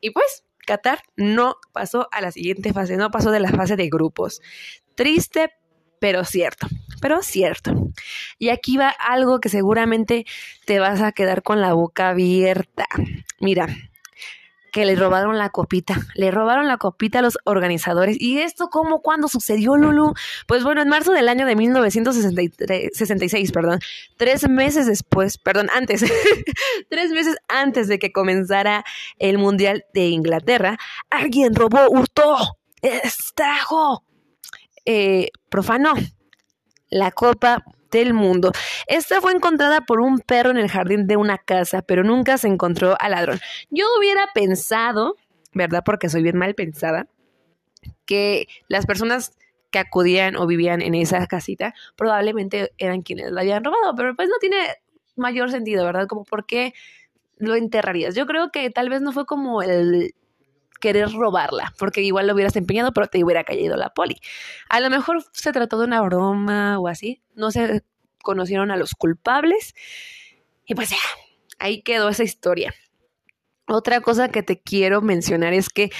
Y 0.00 0.10
pues 0.10 0.44
Qatar 0.66 1.02
no 1.16 1.56
pasó 1.72 2.08
a 2.12 2.20
la 2.20 2.32
siguiente 2.32 2.72
fase, 2.72 2.96
no 2.96 3.10
pasó 3.10 3.30
de 3.30 3.40
la 3.40 3.50
fase 3.50 3.76
de 3.76 3.88
grupos. 3.88 4.40
Triste, 4.94 5.52
pero 6.00 6.24
cierto, 6.24 6.66
pero 7.00 7.22
cierto. 7.22 7.90
Y 8.38 8.50
aquí 8.50 8.76
va 8.76 8.88
algo 8.88 9.40
que 9.40 9.48
seguramente 9.48 10.26
te 10.64 10.78
vas 10.78 11.00
a 11.00 11.12
quedar 11.12 11.42
con 11.42 11.60
la 11.60 11.72
boca 11.72 12.10
abierta. 12.10 12.86
Mira, 13.40 13.68
que 14.72 14.84
le 14.84 14.94
robaron 14.94 15.38
la 15.38 15.50
copita, 15.50 15.96
le 16.14 16.30
robaron 16.30 16.68
la 16.68 16.76
copita 16.76 17.18
a 17.18 17.22
los 17.22 17.38
organizadores. 17.44 18.16
¿Y 18.20 18.38
esto 18.38 18.68
cómo, 18.68 19.00
cuándo 19.00 19.26
sucedió, 19.28 19.76
Lulu? 19.76 20.14
Pues 20.46 20.62
bueno, 20.64 20.82
en 20.82 20.88
marzo 20.88 21.12
del 21.12 21.28
año 21.28 21.46
de 21.46 21.56
1966, 21.56 23.52
perdón, 23.52 23.80
tres 24.16 24.48
meses 24.48 24.86
después, 24.86 25.38
perdón, 25.38 25.68
antes, 25.74 26.04
tres 26.90 27.10
meses 27.10 27.36
antes 27.48 27.88
de 27.88 27.98
que 27.98 28.12
comenzara 28.12 28.84
el 29.18 29.38
Mundial 29.38 29.84
de 29.94 30.08
Inglaterra, 30.08 30.78
alguien 31.10 31.54
robó, 31.54 31.88
hurtó, 31.88 32.36
extrajo, 32.82 34.04
eh, 34.84 35.30
profanó 35.48 35.94
la 36.90 37.10
copa 37.10 37.64
del 37.90 38.14
mundo. 38.14 38.52
Esta 38.86 39.20
fue 39.20 39.32
encontrada 39.32 39.82
por 39.82 40.00
un 40.00 40.18
perro 40.18 40.50
en 40.50 40.58
el 40.58 40.70
jardín 40.70 41.06
de 41.06 41.16
una 41.16 41.38
casa, 41.38 41.82
pero 41.82 42.04
nunca 42.04 42.38
se 42.38 42.48
encontró 42.48 42.96
al 43.00 43.12
ladrón. 43.12 43.40
Yo 43.70 43.86
hubiera 43.98 44.28
pensado, 44.34 45.16
¿verdad? 45.54 45.82
Porque 45.84 46.08
soy 46.08 46.22
bien 46.22 46.36
mal 46.36 46.54
pensada, 46.54 47.06
que 48.04 48.46
las 48.68 48.86
personas 48.86 49.36
que 49.70 49.78
acudían 49.78 50.36
o 50.36 50.46
vivían 50.46 50.80
en 50.80 50.94
esa 50.94 51.26
casita 51.26 51.74
probablemente 51.96 52.72
eran 52.78 53.02
quienes 53.02 53.30
la 53.32 53.42
habían 53.42 53.64
robado, 53.64 53.94
pero 53.94 54.16
pues 54.16 54.28
no 54.28 54.36
tiene 54.40 54.56
mayor 55.16 55.50
sentido, 55.50 55.84
¿verdad? 55.84 56.06
Como 56.06 56.24
por 56.24 56.46
qué 56.46 56.72
lo 57.36 57.54
enterrarías. 57.54 58.14
Yo 58.14 58.26
creo 58.26 58.50
que 58.50 58.70
tal 58.70 58.88
vez 58.88 59.00
no 59.00 59.12
fue 59.12 59.26
como 59.26 59.62
el 59.62 60.14
querer 60.80 61.10
robarla, 61.12 61.72
porque 61.78 62.02
igual 62.02 62.26
lo 62.26 62.34
hubieras 62.34 62.56
empeñado, 62.56 62.92
pero 62.92 63.06
te 63.06 63.22
hubiera 63.22 63.44
caído 63.44 63.76
la 63.76 63.90
poli. 63.90 64.20
A 64.68 64.80
lo 64.80 64.90
mejor 64.90 65.24
se 65.32 65.52
trató 65.52 65.78
de 65.78 65.84
una 65.84 66.00
broma 66.02 66.78
o 66.78 66.88
así, 66.88 67.22
no 67.34 67.50
se 67.50 67.82
conocieron 68.22 68.70
a 68.70 68.76
los 68.76 68.94
culpables 68.94 69.74
y 70.66 70.74
pues 70.74 70.90
ya, 70.90 70.96
ahí 71.58 71.82
quedó 71.82 72.08
esa 72.08 72.24
historia. 72.24 72.74
Otra 73.66 74.00
cosa 74.00 74.28
que 74.28 74.42
te 74.42 74.60
quiero 74.60 75.02
mencionar 75.02 75.52
es 75.52 75.68
que 75.68 75.90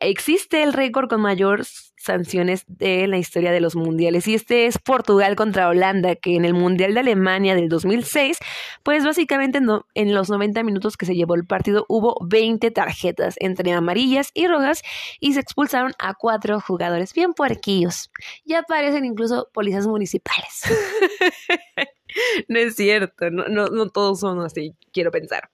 existe 0.00 0.62
el 0.62 0.72
récord 0.72 1.08
con 1.08 1.20
mayor 1.20 1.64
sanciones 2.04 2.64
de 2.68 3.06
la 3.06 3.18
historia 3.18 3.50
de 3.50 3.60
los 3.60 3.76
mundiales 3.76 4.28
y 4.28 4.34
este 4.34 4.66
es 4.66 4.78
Portugal 4.78 5.36
contra 5.36 5.68
Holanda 5.68 6.14
que 6.14 6.36
en 6.36 6.44
el 6.44 6.54
mundial 6.54 6.94
de 6.94 7.00
Alemania 7.00 7.54
del 7.54 7.68
2006 7.68 8.38
pues 8.82 9.04
básicamente 9.04 9.60
en 9.94 10.14
los 10.14 10.30
90 10.30 10.62
minutos 10.62 10.96
que 10.96 11.06
se 11.06 11.14
llevó 11.14 11.34
el 11.34 11.46
partido 11.46 11.86
hubo 11.88 12.16
20 12.26 12.70
tarjetas 12.70 13.34
entre 13.38 13.72
amarillas 13.72 14.30
y 14.34 14.46
rojas 14.46 14.82
y 15.20 15.32
se 15.32 15.40
expulsaron 15.40 15.92
a 15.98 16.14
cuatro 16.14 16.60
jugadores 16.60 17.12
bien 17.14 17.32
puerquillos 17.32 18.10
ya 18.44 18.60
aparecen 18.60 19.04
incluso 19.04 19.48
policías 19.52 19.86
municipales 19.86 20.62
no 22.48 22.58
es 22.58 22.76
cierto 22.76 23.30
no, 23.30 23.48
no, 23.48 23.66
no 23.66 23.88
todos 23.88 24.20
son 24.20 24.40
así 24.40 24.74
quiero 24.92 25.10
pensar 25.10 25.50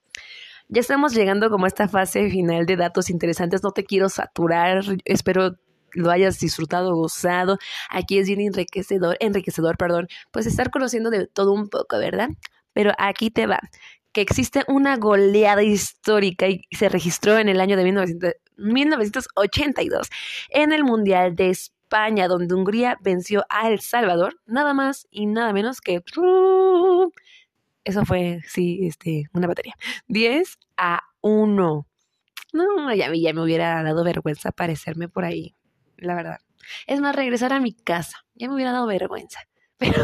ya 0.73 0.79
estamos 0.79 1.13
llegando 1.13 1.49
como 1.49 1.65
a 1.65 1.67
esta 1.67 1.89
fase 1.89 2.29
final 2.29 2.65
de 2.65 2.77
datos 2.77 3.09
interesantes. 3.09 3.61
No 3.61 3.71
te 3.73 3.83
quiero 3.83 4.07
saturar. 4.07 4.81
Espero 5.03 5.57
lo 5.93 6.11
hayas 6.11 6.39
disfrutado, 6.39 6.95
gozado. 6.95 7.57
Aquí 7.89 8.17
es 8.19 8.27
bien 8.27 8.41
enriquecedor, 8.41 9.17
enriquecedor, 9.19 9.77
perdón, 9.77 10.07
pues 10.31 10.45
estar 10.45 10.69
conociendo 10.71 11.09
de 11.09 11.27
todo 11.27 11.53
un 11.53 11.69
poco, 11.69 11.97
¿verdad? 11.97 12.29
Pero 12.73 12.91
aquí 12.97 13.31
te 13.31 13.47
va, 13.47 13.59
que 14.13 14.21
existe 14.21 14.63
una 14.67 14.97
goleada 14.97 15.63
histórica 15.63 16.47
y 16.47 16.61
se 16.71 16.89
registró 16.89 17.37
en 17.37 17.49
el 17.49 17.61
año 17.61 17.77
de 17.77 17.83
1982 18.57 20.09
en 20.49 20.73
el 20.73 20.83
Mundial 20.83 21.35
de 21.35 21.49
España, 21.49 22.27
donde 22.27 22.53
Hungría 22.55 22.97
venció 23.01 23.45
a 23.49 23.69
El 23.69 23.81
Salvador, 23.81 24.39
nada 24.45 24.73
más 24.73 25.07
y 25.11 25.25
nada 25.27 25.53
menos 25.53 25.81
que 25.81 26.01
eso 27.83 28.05
fue, 28.05 28.41
sí, 28.47 28.79
este, 28.83 29.25
una 29.33 29.47
batería. 29.47 29.73
10 30.07 30.59
a 30.77 31.01
1. 31.21 31.87
No, 32.53 32.93
ya, 32.93 33.11
ya 33.13 33.33
me 33.33 33.41
hubiera 33.41 33.81
dado 33.83 34.03
vergüenza 34.03 34.49
aparecerme 34.49 35.07
por 35.07 35.25
ahí, 35.25 35.55
la 36.01 36.15
verdad. 36.15 36.39
Es 36.87 36.99
más, 36.99 37.15
regresar 37.15 37.53
a 37.53 37.59
mi 37.59 37.73
casa. 37.73 38.25
Ya 38.35 38.47
me 38.47 38.55
hubiera 38.55 38.71
dado 38.71 38.87
vergüenza. 38.87 39.39
Pero, 39.81 40.03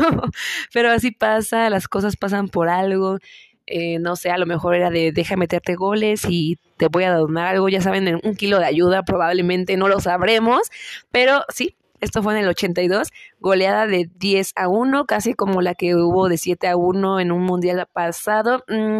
pero 0.74 0.89
así 0.89 1.12
pasa, 1.12 1.70
las 1.70 1.88
cosas 1.88 2.16
pasan 2.16 2.48
por 2.48 2.68
algo. 2.68 3.20
Eh, 3.68 4.00
no 4.00 4.16
sé, 4.16 4.32
a 4.32 4.39
lo 4.39 4.48
mejor 4.48 4.74
era 4.74 4.89
de 4.89 5.12
deja 5.12 5.36
meterte 5.36 5.75
goles 5.75 6.25
y 6.27 6.58
te 6.77 6.88
voy 6.88 7.04
a 7.04 7.13
donar 7.13 7.46
algo, 7.46 7.70
ya 7.70 7.80
saben, 7.80 8.20
un 8.24 8.36
kilo 8.36 8.58
de 8.58 8.66
ayuda, 8.66 9.04
probablemente 9.04 9.77
no 9.77 9.88
lo 9.88 10.00
sabremos, 10.00 10.72
pero 11.12 11.44
sí, 11.50 11.75
esto 12.00 12.24
fue 12.24 12.34
en 12.34 12.44
el 12.44 12.48
82, 12.48 13.12
goleada 13.39 13.86
de 13.88 14.10
10 14.16 14.54
a 14.56 14.68
1, 14.68 15.06
casi 15.06 15.34
como 15.34 15.62
la 15.62 15.75
que 15.75 15.96
hubo 15.96 16.30
de 16.30 16.38
7 16.38 16.68
a 16.68 16.77
1 16.77 17.20
en 17.20 17.32
un 17.32 17.44
mundial 17.44 17.88
pasado. 17.92 18.63
Mm, 18.68 19.00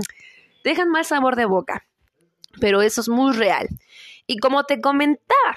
dejan 0.64 0.90
mal 0.90 1.06
sabor 1.06 1.36
de 1.36 1.46
boca, 1.46 1.86
pero 2.60 2.82
eso 2.82 3.02
es 3.02 3.10
muy 3.10 3.34
real. 3.34 3.70
Y 4.26 4.38
como 4.38 4.64
te 4.66 4.82
comentaba, 4.82 5.56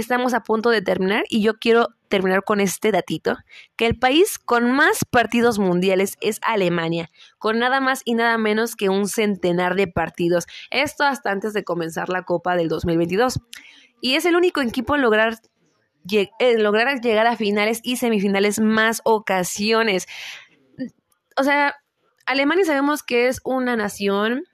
estamos 0.00 0.34
a 0.34 0.42
punto 0.42 0.70
de 0.70 0.82
terminar 0.82 1.24
y 1.28 1.42
yo 1.42 1.58
quiero 1.58 1.88
terminar 2.08 2.42
con 2.44 2.60
este 2.60 2.90
datito, 2.90 3.36
que 3.76 3.86
el 3.86 3.98
país 3.98 4.38
con 4.38 4.70
más 4.72 5.04
partidos 5.04 5.58
mundiales 5.58 6.16
es 6.20 6.38
Alemania, 6.42 7.10
con 7.38 7.58
nada 7.58 7.80
más 7.80 8.02
y 8.04 8.14
nada 8.14 8.38
menos 8.38 8.76
que 8.76 8.88
un 8.88 9.08
centenar 9.08 9.74
de 9.74 9.86
partidos. 9.86 10.46
Esto 10.70 11.04
hasta 11.04 11.30
antes 11.30 11.52
de 11.52 11.64
comenzar 11.64 12.08
la 12.08 12.22
Copa 12.22 12.56
del 12.56 12.68
2022. 12.68 13.40
Y 14.00 14.14
es 14.14 14.24
el 14.24 14.36
único 14.36 14.60
equipo 14.60 14.94
en 14.94 15.02
lograr 15.02 15.38
eh, 16.10 16.58
lograr 16.58 17.00
llegar 17.00 17.26
a 17.26 17.36
finales 17.36 17.80
y 17.82 17.96
semifinales 17.96 18.60
más 18.60 19.02
ocasiones. 19.04 20.06
O 21.36 21.44
sea, 21.44 21.76
Alemania 22.24 22.64
sabemos 22.64 23.02
que 23.02 23.28
es 23.28 23.40
una 23.44 23.76
nación 23.76 24.44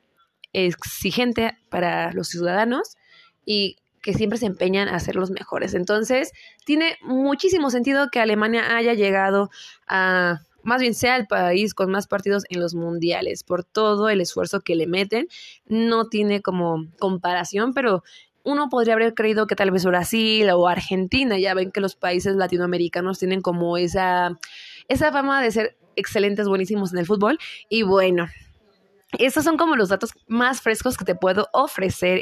exigente 0.53 1.57
para 1.69 2.13
los 2.13 2.29
ciudadanos 2.29 2.97
y 3.45 3.77
que 4.05 4.13
siempre 4.13 4.39
se 4.39 4.45
empeñan 4.45 4.89
a 4.89 5.01
ser 5.01 5.17
los 5.17 5.31
mejores. 5.31 5.73
Entonces, 5.73 6.33
tiene 6.67 6.99
muchísimo 7.01 7.71
sentido 7.71 8.11
que 8.13 8.21
Alemania 8.21 8.77
haya 8.77 8.93
llegado 8.93 9.49
a, 9.89 10.43
más 10.63 10.83
bien 10.83 10.93
sea 10.93 11.17
el 11.17 11.27
país 11.27 11.73
con 11.73 11.91
más 11.91 12.07
partidos 12.07 12.45
en 12.51 12.61
los 12.61 12.75
mundiales, 12.75 13.45
por 13.45 13.65
todo 13.65 14.11
el 14.11 14.21
esfuerzo 14.21 14.61
que 14.61 14.77
le 14.77 14.87
meten. 14.87 15.27
No 15.67 16.11
tiene 16.11 16.43
como 16.43 16.85
comparación, 16.99 17.73
pero 17.73 18.05
uno 18.43 18.69
podría 18.69 18.93
haber 18.93 19.15
creído 19.15 19.47
que 19.47 19.57
tal 19.57 19.71
vez 19.71 19.87
Brasil 19.87 20.51
o 20.51 20.69
Argentina, 20.69 21.39
ya 21.39 21.55
ven 21.55 21.73
que 21.73 21.81
los 21.81 21.97
países 21.97 22.37
latinoamericanos 22.37 23.19
tienen 23.19 23.41
como 23.41 23.79
esa, 23.79 24.39
esa 24.87 25.13
fama 25.13 25.43
de 25.43 25.51
ser 25.51 25.79
excelentes, 25.97 26.47
buenísimos 26.47 26.93
en 26.93 26.99
el 26.99 27.07
fútbol. 27.07 27.39
Y 27.71 27.85
bueno, 27.85 28.29
estos 29.19 29.45
son 29.45 29.57
como 29.57 29.77
los 29.77 29.89
datos 29.89 30.13
más 30.27 30.61
frescos 30.61 30.97
que 30.97 31.05
te 31.05 31.15
puedo 31.15 31.49
ofrecer 31.53 32.21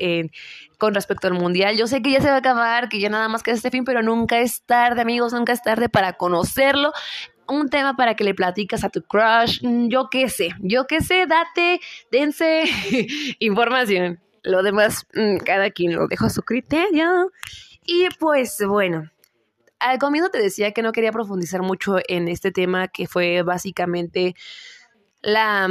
con 0.79 0.95
respecto 0.95 1.29
al 1.29 1.35
mundial. 1.35 1.77
Yo 1.77 1.87
sé 1.87 2.03
que 2.03 2.11
ya 2.11 2.21
se 2.21 2.29
va 2.29 2.35
a 2.35 2.39
acabar, 2.39 2.89
que 2.89 3.01
ya 3.01 3.09
nada 3.09 3.29
más 3.29 3.43
queda 3.43 3.55
este 3.55 3.71
fin, 3.71 3.85
pero 3.85 4.03
nunca 4.03 4.41
es 4.41 4.63
tarde, 4.65 5.03
amigos, 5.03 5.33
nunca 5.33 5.53
es 5.53 5.63
tarde 5.63 5.89
para 5.89 6.15
conocerlo. 6.15 6.93
Un 7.47 7.69
tema 7.69 7.97
para 7.97 8.15
que 8.15 8.25
le 8.25 8.35
platicas 8.35 8.85
a 8.85 8.89
tu 8.89 9.03
crush, 9.03 9.61
yo 9.63 10.09
qué 10.11 10.29
sé, 10.29 10.51
yo 10.61 10.87
qué 10.87 11.01
sé, 11.01 11.27
date, 11.27 11.81
dense 12.11 12.65
información. 13.41 14.21
Lo 14.43 14.63
demás, 14.63 15.07
mm, 15.15 15.39
cada 15.39 15.71
quien 15.71 15.95
lo 15.95 16.07
dejó 16.09 16.27
a 16.27 16.31
su 16.31 16.43
criterio. 16.43 17.31
Y 17.85 18.09
pues 18.19 18.59
bueno, 18.67 19.11
al 19.83 19.99
comienzo 19.99 20.31
te 20.31 20.39
decía 20.39 20.73
que 20.73 20.83
no 20.83 20.93
quería 20.93 21.13
profundizar 21.13 21.63
mucho 21.63 21.99
en 22.09 22.29
este 22.29 22.53
tema 22.53 22.89
que 22.89 23.07
fue 23.07 23.43
básicamente 23.43 24.35
la... 25.23 25.69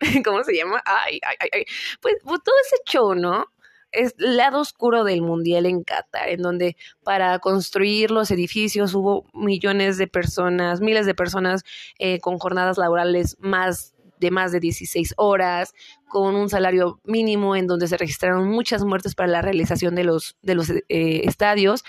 ¿Cómo 0.24 0.42
se 0.44 0.54
llama? 0.54 0.82
Ay, 0.84 1.20
ay, 1.22 1.36
ay, 1.52 1.64
Pues, 2.00 2.14
pues, 2.24 2.40
todo 2.42 2.54
ese 2.64 2.76
show, 2.86 3.14
¿no? 3.14 3.46
Es 3.92 4.14
el 4.18 4.36
lado 4.36 4.60
oscuro 4.60 5.02
del 5.04 5.20
mundial 5.20 5.66
en 5.66 5.82
Qatar, 5.82 6.28
en 6.28 6.42
donde 6.42 6.76
para 7.02 7.38
construir 7.40 8.10
los 8.12 8.30
edificios 8.30 8.94
hubo 8.94 9.26
millones 9.34 9.98
de 9.98 10.06
personas, 10.06 10.80
miles 10.80 11.06
de 11.06 11.14
personas 11.14 11.64
eh, 11.98 12.20
con 12.20 12.38
jornadas 12.38 12.78
laborales 12.78 13.36
más 13.40 13.94
de 14.20 14.30
más 14.30 14.52
de 14.52 14.60
16 14.60 15.14
horas, 15.16 15.74
con 16.06 16.36
un 16.36 16.48
salario 16.48 17.00
mínimo 17.04 17.56
en 17.56 17.66
donde 17.66 17.88
se 17.88 17.96
registraron 17.96 18.48
muchas 18.48 18.84
muertes 18.84 19.14
para 19.14 19.28
la 19.28 19.42
realización 19.42 19.94
de 19.94 20.04
los, 20.04 20.36
de 20.42 20.54
los 20.54 20.70
eh, 20.70 20.82
estadios. 21.24 21.84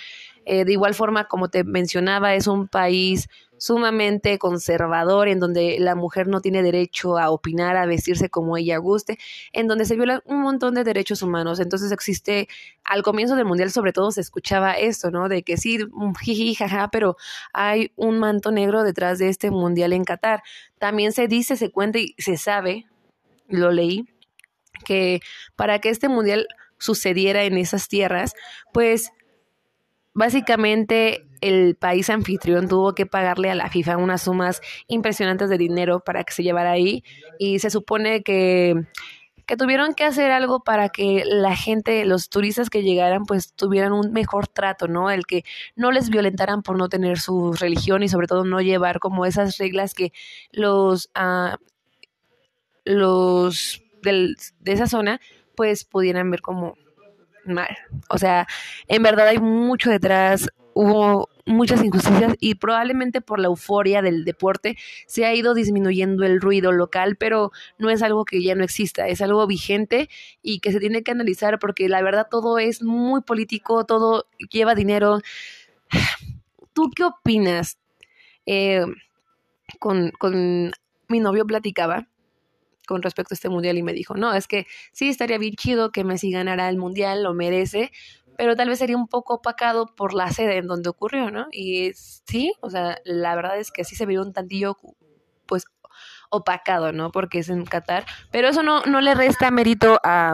Eh, 0.46 0.66
de 0.66 0.72
igual 0.72 0.96
forma, 0.96 1.28
como 1.28 1.50
te 1.50 1.64
mencionaba, 1.64 2.34
es 2.34 2.48
un 2.48 2.68
país 2.68 3.28
sumamente 3.62 4.40
conservador, 4.40 5.28
en 5.28 5.40
donde 5.40 5.78
la 5.80 5.94
mujer 5.94 6.28
no 6.28 6.42
tiene 6.42 6.64
derecho 6.64 7.20
a 7.20 7.30
opinar, 7.30 7.78
a 7.78 7.86
vestirse 7.86 8.28
como 8.28 8.58
ella 8.58 8.78
guste, 8.78 9.20
en 9.54 9.68
donde 9.68 9.86
se 9.86 9.96
violan 9.96 10.22
un 10.26 10.42
montón 10.42 10.74
de 10.74 10.84
derechos 10.84 11.22
humanos. 11.22 11.60
Entonces 11.60 11.92
existe, 11.92 12.48
al 12.84 13.04
comienzo 13.04 13.36
del 13.36 13.46
Mundial 13.46 13.70
sobre 13.70 13.94
todo 13.94 14.10
se 14.10 14.22
escuchaba 14.22 14.74
esto, 14.74 15.12
¿no? 15.12 15.30
De 15.30 15.44
que 15.44 15.58
sí, 15.58 15.78
jiji, 16.22 16.56
jaja, 16.56 16.90
pero 16.92 17.18
hay 17.54 17.92
un 17.98 18.18
manto 18.18 18.52
negro 18.52 18.82
detrás 18.82 19.20
de 19.20 19.30
este 19.30 19.52
Mundial 19.52 19.94
en 19.94 20.06
Qatar. 20.06 20.42
También 20.80 21.12
se 21.12 21.28
dice, 21.28 21.56
se 21.56 21.70
cuenta 21.70 22.00
y 22.00 22.16
se 22.18 22.38
sabe, 22.38 22.88
lo 23.48 23.70
leí, 23.70 24.08
que 24.86 25.20
para 25.56 25.78
que 25.78 25.90
este 25.90 26.10
Mundial 26.10 26.48
sucediera 26.80 27.44
en 27.44 27.60
esas 27.60 27.88
tierras, 27.88 28.34
pues 28.74 29.12
básicamente 30.14 31.26
el 31.42 31.76
país 31.76 32.10
anfitrión 32.10 32.68
tuvo 32.68 32.94
que 32.94 33.06
pagarle 33.06 33.50
a 33.50 33.56
la 33.56 33.70
FIFA 33.70 33.98
unas 33.98 34.22
sumas 34.24 34.62
impresionantes 34.88 35.50
de 35.50 35.58
dinero 35.58 36.02
para 36.02 36.24
que 36.24 36.34
se 36.34 36.44
llevara 36.44 36.72
ahí 36.72 37.04
y 37.40 37.60
se 37.60 37.70
supone 37.70 38.22
que 38.22 38.76
que 39.52 39.58
tuvieron 39.58 39.96
que 39.96 40.06
hacer 40.06 40.32
algo 40.32 40.64
para 40.64 40.88
que 40.88 41.24
la 41.26 41.58
gente, 41.58 42.06
los 42.06 42.30
turistas 42.30 42.70
que 42.70 42.84
llegaran, 42.84 43.26
pues 43.26 43.54
tuvieran 43.54 43.92
un 43.92 44.14
mejor 44.14 44.48
trato, 44.48 44.88
¿no? 44.88 45.12
El 45.12 45.26
que 45.26 45.44
no 45.76 45.92
les 45.92 46.10
violentaran 46.10 46.62
por 46.62 46.78
no 46.78 46.88
tener 46.88 47.20
su 47.20 47.52
religión 47.52 48.02
y 48.02 48.08
sobre 48.08 48.28
todo 48.28 48.46
no 48.46 48.62
llevar 48.62 49.00
como 49.00 49.26
esas 49.26 49.58
reglas 49.58 49.94
que 49.94 50.14
los, 50.54 51.10
uh, 51.20 51.58
los 52.86 53.82
del, 54.02 54.38
de 54.60 54.72
esa 54.72 54.88
zona, 54.88 55.20
pues 55.56 55.84
pudieran 55.84 56.32
ver 56.32 56.40
como 56.40 56.78
mal. 57.46 57.76
O 58.10 58.18
sea, 58.18 58.48
en 58.88 59.04
verdad 59.04 59.28
hay 59.28 59.40
mucho 59.40 59.90
detrás, 59.90 60.50
hubo 60.74 61.30
muchas 61.46 61.84
injusticias 61.84 62.36
y 62.40 62.56
probablemente 62.56 63.22
por 63.22 63.40
la 63.40 63.48
euforia 63.48 64.02
del 64.02 64.26
deporte 64.26 64.78
se 65.06 65.26
ha 65.26 65.34
ido 65.34 65.54
disminuyendo 65.54 66.24
el 66.24 66.40
ruido 66.40 66.72
local, 66.72 67.16
pero 67.18 67.52
no 67.78 67.90
es 67.90 68.02
algo 68.04 68.26
que 68.26 68.42
ya 68.42 68.56
no 68.56 68.64
exista, 68.64 69.08
es 69.08 69.22
algo 69.22 69.46
vigente 69.48 70.10
y 70.42 70.60
que 70.60 70.72
se 70.72 70.80
tiene 70.80 71.04
que 71.04 71.12
analizar 71.12 71.60
porque 71.60 71.90
la 71.90 72.02
verdad 72.02 72.28
todo 72.30 72.58
es 72.60 72.82
muy 72.82 73.22
político, 73.22 73.86
todo 73.86 74.28
lleva 74.52 74.76
dinero. 74.76 75.20
¿Tú 76.74 76.90
qué 76.96 77.04
opinas? 77.04 77.78
Eh, 78.46 78.86
con, 79.80 80.12
con 80.12 80.72
mi 81.08 81.20
novio 81.20 81.46
platicaba 81.46 82.08
con 82.88 83.02
respecto 83.02 83.34
a 83.34 83.36
este 83.36 83.50
mundial 83.50 83.78
y 83.78 83.84
me 83.84 83.94
dijo, 83.94 84.16
no, 84.16 84.34
es 84.34 84.48
que 84.48 84.68
sí 84.92 85.10
estaría 85.10 85.38
bien 85.38 85.56
chido 85.56 85.92
que 85.92 86.04
Messi 86.04 86.32
ganara 86.32 86.70
el 86.70 86.78
mundial, 86.78 87.24
lo 87.24 87.34
merece, 87.34 87.92
pero 88.38 88.56
tal 88.56 88.70
vez 88.70 88.80
sería 88.80 88.98
un 88.98 89.08
poco 89.08 89.36
opacado 89.36 89.86
por 89.96 90.14
la 90.14 90.32
sede 90.32 90.58
en 90.58 90.68
donde 90.68 90.90
ocurrió, 90.90 91.32
¿no? 91.32 91.48
Y 91.52 91.92
sí, 91.94 92.54
o 92.62 92.70
sea, 92.70 92.98
la 93.06 93.36
verdad 93.36 93.60
es 93.60 93.72
que 93.72 93.84
sí 93.84 93.96
se 93.96 94.06
vio 94.06 94.22
un 94.22 94.34
tantillo, 94.34 94.78
pues, 95.46 95.66
opacado, 96.30 96.92
¿no? 96.92 97.12
Porque 97.12 97.40
es 97.40 97.50
en 97.50 97.66
Qatar, 97.66 98.06
pero 98.32 98.48
eso 98.48 98.64
no, 98.64 98.82
no 98.84 99.02
le 99.02 99.14
resta 99.14 99.52
mérito 99.52 100.00
a, 100.04 100.32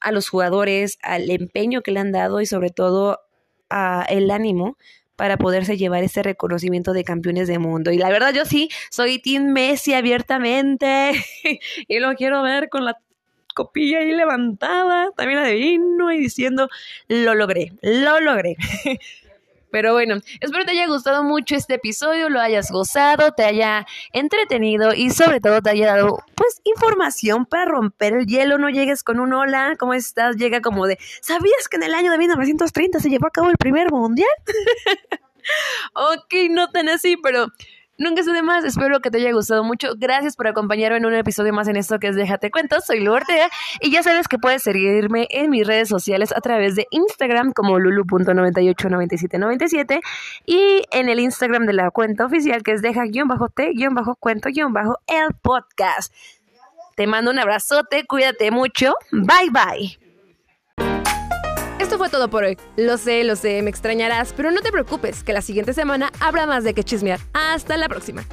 a 0.00 0.12
los 0.12 0.28
jugadores, 0.28 0.98
al 1.02 1.30
empeño 1.30 1.82
que 1.82 1.90
le 1.90 2.00
han 2.00 2.12
dado 2.12 2.40
y 2.40 2.46
sobre 2.46 2.70
todo 2.70 3.20
a 3.68 4.06
el 4.08 4.30
ánimo 4.30 4.76
para 5.16 5.38
poderse 5.38 5.76
llevar 5.76 6.04
ese 6.04 6.22
reconocimiento 6.22 6.92
de 6.92 7.04
campeones 7.04 7.48
de 7.48 7.58
mundo. 7.58 7.90
Y 7.90 7.98
la 7.98 8.08
verdad 8.10 8.32
yo 8.32 8.44
sí 8.44 8.68
soy 8.90 9.18
Team 9.18 9.52
Messi 9.52 9.94
abiertamente 9.94 11.12
y 11.88 11.98
lo 11.98 12.14
quiero 12.14 12.42
ver 12.42 12.68
con 12.68 12.84
la 12.84 12.98
copilla 13.54 14.00
ahí 14.00 14.12
levantada, 14.12 15.10
también 15.16 15.40
la 15.40 15.46
de 15.46 15.54
vino 15.54 16.12
y 16.12 16.18
diciendo, 16.18 16.68
lo 17.08 17.34
logré, 17.34 17.72
lo 17.82 18.20
logré. 18.20 18.56
Pero 19.76 19.92
bueno, 19.92 20.22
espero 20.40 20.64
te 20.64 20.70
haya 20.70 20.86
gustado 20.86 21.22
mucho 21.22 21.54
este 21.54 21.74
episodio, 21.74 22.30
lo 22.30 22.40
hayas 22.40 22.70
gozado, 22.70 23.32
te 23.32 23.44
haya 23.44 23.86
entretenido 24.14 24.94
y 24.94 25.10
sobre 25.10 25.38
todo 25.38 25.60
te 25.60 25.68
haya 25.68 25.88
dado 25.88 26.24
pues 26.34 26.62
información 26.64 27.44
para 27.44 27.66
romper 27.66 28.14
el 28.14 28.26
hielo. 28.26 28.56
No 28.56 28.70
llegues 28.70 29.02
con 29.02 29.20
un 29.20 29.34
hola, 29.34 29.76
¿cómo 29.78 29.92
estás? 29.92 30.36
Llega 30.36 30.62
como 30.62 30.86
de, 30.86 30.96
¿sabías 31.20 31.68
que 31.68 31.76
en 31.76 31.82
el 31.82 31.92
año 31.92 32.10
de 32.10 32.16
1930 32.16 33.00
se 33.00 33.10
llevó 33.10 33.26
a 33.26 33.30
cabo 33.30 33.50
el 33.50 33.58
primer 33.58 33.90
mundial? 33.90 34.30
ok, 35.92 36.34
no 36.48 36.70
tan 36.70 36.88
así, 36.88 37.18
pero 37.22 37.48
Nunca 37.98 38.20
es 38.20 38.26
de 38.26 38.42
más, 38.42 38.62
espero 38.64 39.00
que 39.00 39.10
te 39.10 39.16
haya 39.18 39.32
gustado 39.32 39.64
mucho. 39.64 39.94
Gracias 39.96 40.36
por 40.36 40.46
acompañarme 40.48 40.98
en 40.98 41.06
un 41.06 41.14
episodio 41.14 41.54
más 41.54 41.66
en 41.68 41.76
esto 41.76 41.98
que 41.98 42.08
es 42.08 42.16
Déjate 42.16 42.50
Cuento. 42.50 42.82
Soy 42.82 43.00
Lu 43.00 43.14
Ortega 43.14 43.48
y 43.80 43.90
ya 43.90 44.02
sabes 44.02 44.28
que 44.28 44.36
puedes 44.38 44.62
seguirme 44.62 45.26
en 45.30 45.48
mis 45.48 45.66
redes 45.66 45.88
sociales 45.88 46.30
a 46.36 46.42
través 46.42 46.76
de 46.76 46.86
Instagram 46.90 47.52
como 47.52 47.78
lulu.989797 47.78 50.00
y 50.44 50.82
en 50.92 51.08
el 51.08 51.20
Instagram 51.20 51.64
de 51.64 51.72
la 51.72 51.90
cuenta 51.90 52.26
oficial 52.26 52.62
que 52.62 52.72
es 52.72 52.82
deja-t-cuento-el 52.82 55.34
podcast. 55.40 56.12
Te 56.96 57.06
mando 57.06 57.30
un 57.30 57.38
abrazote, 57.38 58.04
cuídate 58.06 58.50
mucho. 58.50 58.92
Bye 59.10 59.48
bye. 59.50 60.05
Esto 61.78 61.98
fue 61.98 62.08
todo 62.08 62.28
por 62.30 62.44
hoy. 62.44 62.56
Lo 62.76 62.96
sé, 62.96 63.22
lo 63.24 63.36
sé, 63.36 63.60
me 63.62 63.70
extrañarás, 63.70 64.32
pero 64.34 64.50
no 64.50 64.62
te 64.62 64.72
preocupes, 64.72 65.22
que 65.22 65.32
la 65.32 65.42
siguiente 65.42 65.74
semana 65.74 66.10
habrá 66.20 66.46
más 66.46 66.64
de 66.64 66.72
que 66.72 66.82
chismear. 66.84 67.20
Hasta 67.34 67.76
la 67.76 67.88
próxima. 67.88 68.24